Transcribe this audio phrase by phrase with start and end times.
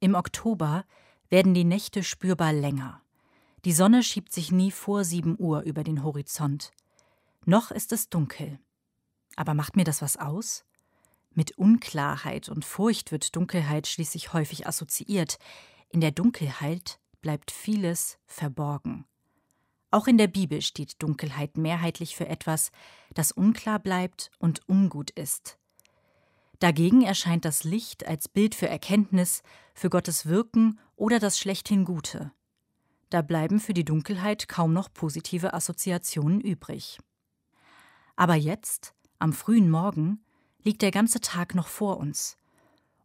[0.00, 0.86] Im Oktober
[1.28, 3.02] werden die Nächte spürbar länger.
[3.66, 6.72] Die Sonne schiebt sich nie vor sieben Uhr über den Horizont.
[7.44, 8.58] Noch ist es dunkel.
[9.36, 10.64] Aber macht mir das was aus?
[11.34, 15.38] Mit Unklarheit und Furcht wird Dunkelheit schließlich häufig assoziiert.
[15.90, 19.04] In der Dunkelheit bleibt vieles verborgen.
[19.90, 22.70] Auch in der Bibel steht Dunkelheit mehrheitlich für etwas,
[23.12, 25.59] das unklar bleibt und ungut ist.
[26.60, 29.42] Dagegen erscheint das Licht als Bild für Erkenntnis,
[29.74, 32.32] für Gottes Wirken oder das schlechthin Gute.
[33.08, 36.98] Da bleiben für die Dunkelheit kaum noch positive Assoziationen übrig.
[38.14, 40.22] Aber jetzt, am frühen Morgen,
[40.62, 42.36] liegt der ganze Tag noch vor uns.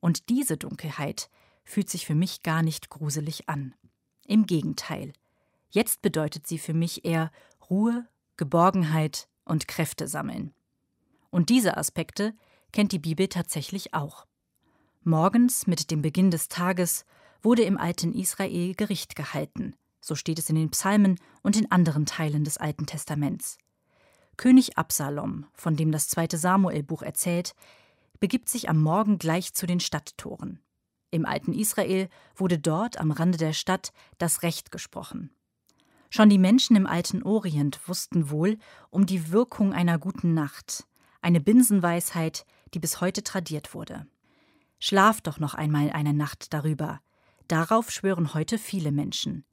[0.00, 1.30] Und diese Dunkelheit
[1.64, 3.74] fühlt sich für mich gar nicht gruselig an.
[4.26, 5.12] Im Gegenteil.
[5.70, 7.30] Jetzt bedeutet sie für mich eher
[7.70, 10.52] Ruhe, Geborgenheit und Kräfte sammeln.
[11.30, 12.34] Und diese Aspekte
[12.74, 14.26] kennt die Bibel tatsächlich auch.
[15.04, 17.06] Morgens mit dem Beginn des Tages
[17.40, 22.04] wurde im alten Israel Gericht gehalten, so steht es in den Psalmen und in anderen
[22.04, 23.58] Teilen des Alten Testaments.
[24.36, 27.54] König Absalom, von dem das zweite Samuelbuch erzählt,
[28.18, 30.58] begibt sich am Morgen gleich zu den Stadttoren.
[31.12, 35.30] Im alten Israel wurde dort am Rande der Stadt das Recht gesprochen.
[36.10, 38.58] Schon die Menschen im alten Orient wussten wohl
[38.90, 40.86] um die Wirkung einer guten Nacht,
[41.24, 42.44] eine Binsenweisheit,
[42.74, 44.06] die bis heute tradiert wurde.
[44.78, 47.00] Schlaf doch noch einmal eine Nacht darüber.
[47.48, 49.44] Darauf schwören heute viele Menschen.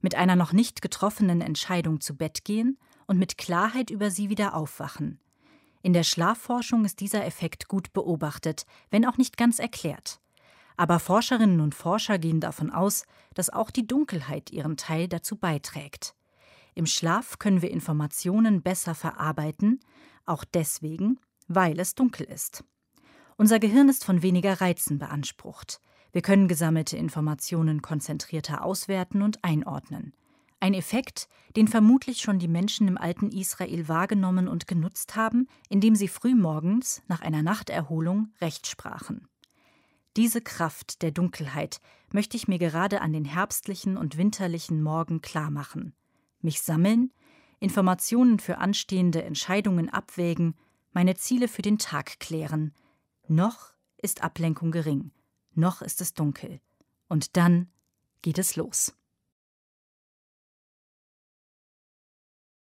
[0.00, 4.54] Mit einer noch nicht getroffenen Entscheidung zu Bett gehen und mit Klarheit über sie wieder
[4.54, 5.20] aufwachen.
[5.82, 10.20] In der Schlafforschung ist dieser Effekt gut beobachtet, wenn auch nicht ganz erklärt.
[10.76, 16.16] Aber Forscherinnen und Forscher gehen davon aus, dass auch die Dunkelheit ihren Teil dazu beiträgt.
[16.74, 19.80] Im Schlaf können wir Informationen besser verarbeiten,
[20.26, 22.64] auch deswegen, weil es dunkel ist.
[23.36, 25.80] Unser Gehirn ist von weniger Reizen beansprucht.
[26.12, 30.14] Wir können gesammelte Informationen konzentrierter auswerten und einordnen.
[30.60, 35.94] Ein Effekt, den vermutlich schon die Menschen im alten Israel wahrgenommen und genutzt haben, indem
[35.94, 39.28] sie frühmorgens nach einer Nachterholung Recht sprachen.
[40.16, 41.80] Diese Kraft der Dunkelheit
[42.12, 45.92] möchte ich mir gerade an den herbstlichen und winterlichen Morgen klarmachen.
[46.44, 47.10] Mich sammeln,
[47.58, 50.54] Informationen für anstehende Entscheidungen abwägen,
[50.92, 52.74] meine Ziele für den Tag klären.
[53.26, 55.10] Noch ist Ablenkung gering,
[55.54, 56.60] noch ist es dunkel.
[57.08, 57.70] Und dann
[58.20, 58.94] geht es los.